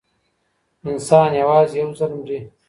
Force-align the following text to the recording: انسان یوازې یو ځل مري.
انسان 0.89 1.29
یوازې 1.41 1.75
یو 1.81 1.89
ځل 1.99 2.11
مري. 2.19 2.39